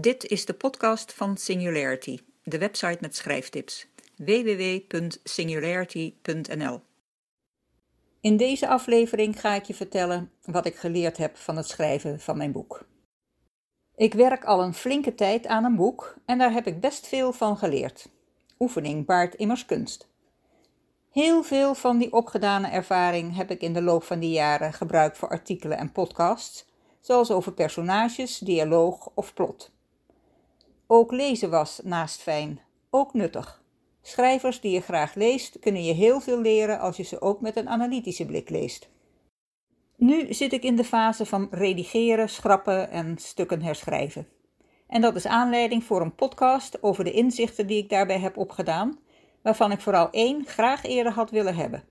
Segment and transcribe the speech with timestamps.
[0.00, 3.86] Dit is de podcast van Singularity, de website met schrijftips.
[4.16, 6.80] www.singularity.nl
[8.20, 12.36] In deze aflevering ga ik je vertellen wat ik geleerd heb van het schrijven van
[12.36, 12.86] mijn boek.
[13.96, 17.32] Ik werk al een flinke tijd aan een boek en daar heb ik best veel
[17.32, 18.08] van geleerd.
[18.58, 20.08] Oefening baart immers kunst.
[21.10, 25.18] Heel veel van die opgedane ervaring heb ik in de loop van die jaren gebruikt
[25.18, 26.66] voor artikelen en podcasts,
[27.00, 29.76] zoals over personages, dialoog of plot.
[30.90, 32.60] Ook lezen was naast fijn,
[32.90, 33.62] ook nuttig.
[34.02, 37.56] Schrijvers die je graag leest, kunnen je heel veel leren als je ze ook met
[37.56, 38.88] een analytische blik leest.
[39.96, 44.28] Nu zit ik in de fase van redigeren, schrappen en stukken herschrijven.
[44.86, 48.98] En dat is aanleiding voor een podcast over de inzichten die ik daarbij heb opgedaan,
[49.42, 51.84] waarvan ik vooral één graag eerder had willen hebben.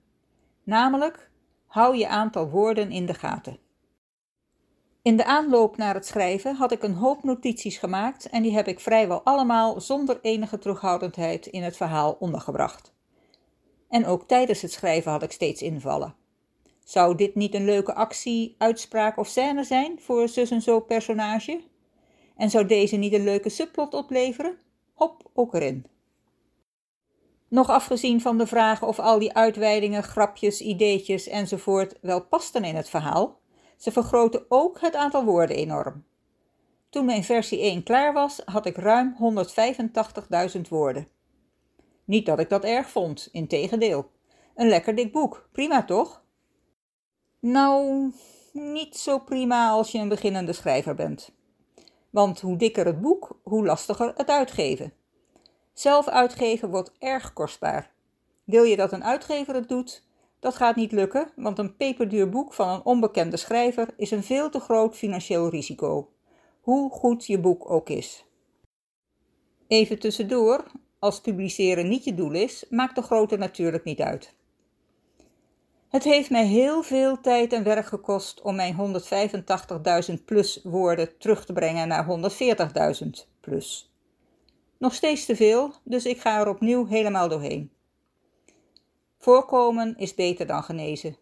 [0.62, 1.30] Namelijk,
[1.66, 3.58] hou je aantal woorden in de gaten.
[5.02, 8.68] In de aanloop naar het schrijven had ik een hoop notities gemaakt en die heb
[8.68, 12.92] ik vrijwel allemaal zonder enige terughoudendheid in het verhaal ondergebracht.
[13.88, 16.14] En ook tijdens het schrijven had ik steeds invallen.
[16.84, 21.60] Zou dit niet een leuke actie, uitspraak of scène zijn voor zus en zo personage?
[22.36, 24.58] En zou deze niet een leuke subplot opleveren?
[24.94, 25.86] Hop, ook erin.
[27.48, 32.76] Nog afgezien van de vraag of al die uitweidingen, grapjes, ideetjes enzovoort wel pasten in
[32.76, 33.40] het verhaal,
[33.78, 36.04] ze vergroten ook het aantal woorden enorm.
[36.90, 39.16] Toen mijn versie 1 klaar was, had ik ruim
[40.54, 41.08] 185.000 woorden.
[42.04, 44.10] Niet dat ik dat erg vond, integendeel.
[44.54, 46.22] Een lekker dik boek, prima toch?
[47.40, 48.12] Nou,
[48.52, 51.30] niet zo prima als je een beginnende schrijver bent.
[52.10, 54.92] Want hoe dikker het boek, hoe lastiger het uitgeven.
[55.72, 57.90] Zelf uitgeven wordt erg kostbaar.
[58.44, 60.06] Wil je dat een uitgever het doet?
[60.40, 64.50] Dat gaat niet lukken, want een peperduur boek van een onbekende schrijver is een veel
[64.50, 66.12] te groot financieel risico,
[66.60, 68.24] hoe goed je boek ook is.
[69.66, 70.64] Even tussendoor,
[70.98, 74.36] als publiceren niet je doel is, maakt de grootte natuurlijk niet uit.
[75.88, 78.76] Het heeft mij heel veel tijd en werk gekost om mijn
[80.08, 82.06] 185.000 plus woorden terug te brengen naar
[83.04, 83.08] 140.000
[83.40, 83.92] plus.
[84.78, 87.72] Nog steeds te veel, dus ik ga er opnieuw helemaal doorheen.
[89.18, 91.16] Voorkomen is beter dan genezen.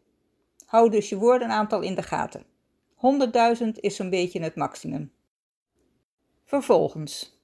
[0.67, 2.47] Hou dus je woordenaantal in de gaten.
[3.63, 5.13] 100.000 is zo'n beetje het maximum.
[6.45, 7.41] Vervolgens.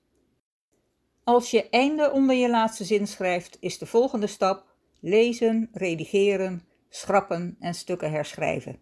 [1.24, 4.64] Als je einde onder je laatste zin schrijft, is de volgende stap
[5.00, 8.80] lezen, redigeren, schrappen en stukken herschrijven.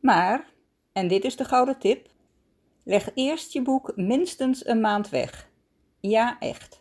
[0.00, 0.52] Maar,
[0.92, 2.08] en dit is de gouden tip,
[2.84, 5.50] leg eerst je boek minstens een maand weg.
[6.00, 6.77] Ja, echt.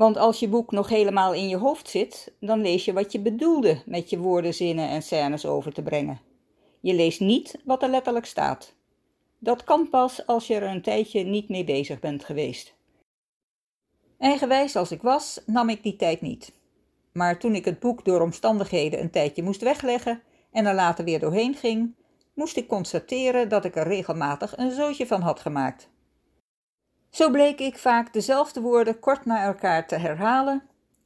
[0.00, 3.20] Want als je boek nog helemaal in je hoofd zit, dan lees je wat je
[3.20, 6.20] bedoelde met je woorden, zinnen en scènes over te brengen.
[6.80, 8.74] Je leest niet wat er letterlijk staat.
[9.38, 12.74] Dat kan pas als je er een tijdje niet mee bezig bent geweest.
[14.18, 16.52] Eigenwijs als ik was, nam ik die tijd niet.
[17.12, 20.22] Maar toen ik het boek door omstandigheden een tijdje moest wegleggen
[20.52, 21.94] en er later weer doorheen ging,
[22.34, 25.88] moest ik constateren dat ik er regelmatig een zootje van had gemaakt.
[27.10, 30.62] Zo bleek ik vaak dezelfde woorden kort na elkaar te herhalen,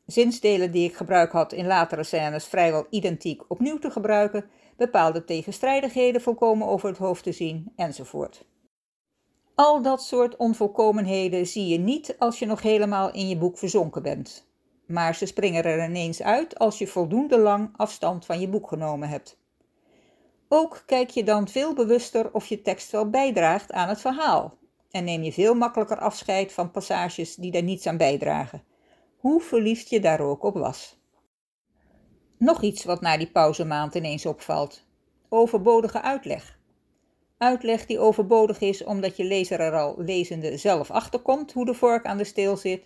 [0.06, 4.44] zinsdelen die ik gebruik had in latere scènes vrijwel identiek opnieuw te gebruiken,
[4.76, 8.44] bepaalde tegenstrijdigheden volkomen over het hoofd te zien, enzovoort.
[9.54, 14.03] Al dat soort onvolkomenheden zie je niet als je nog helemaal in je boek verzonken
[14.03, 14.47] bent,
[14.87, 19.09] maar ze springen er ineens uit als je voldoende lang afstand van je boek genomen
[19.09, 19.38] hebt.
[20.48, 24.59] Ook kijk je dan veel bewuster of je tekst wel bijdraagt aan het verhaal,
[24.94, 28.62] en neem je veel makkelijker afscheid van passages die daar niets aan bijdragen,
[29.16, 30.99] hoe verliefd je daar ook op was.
[32.38, 34.87] Nog iets wat na die pauzemaand ineens opvalt:
[35.28, 36.59] overbodige uitleg.
[37.38, 42.06] Uitleg die overbodig is omdat je lezer er al lezende zelf achterkomt hoe de vork
[42.06, 42.82] aan de steel zit,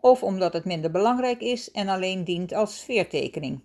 [0.00, 3.60] of omdat het minder belangrijk is en alleen dient als sfeertekening.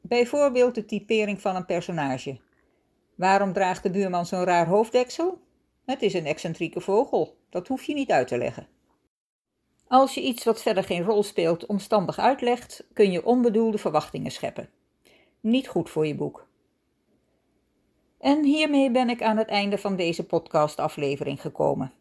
[0.00, 2.40] Bijvoorbeeld de typering van een personage.
[3.14, 5.43] Waarom draagt de buurman zo'n raar hoofddeksel?
[5.84, 8.68] Het is een excentrieke vogel, dat hoef je niet uit te leggen.
[9.86, 14.68] Als je iets wat verder geen rol speelt omstandig uitlegt, kun je onbedoelde verwachtingen scheppen.
[15.40, 16.46] Niet goed voor je boek.
[18.18, 21.92] En hiermee ben ik aan het einde van deze podcastaflevering gekomen.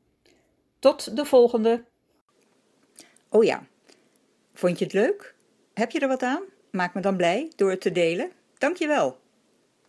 [0.80, 1.84] Tot de volgende.
[3.30, 3.68] Oh ja,
[4.54, 5.36] vond je het leuk?
[5.74, 6.44] Heb je er wat aan?
[6.72, 8.32] Maak me dan blij door het te delen.
[8.58, 9.18] Dankjewel.